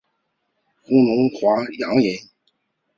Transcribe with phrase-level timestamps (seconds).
[0.81, 2.29] 弘农华阴人。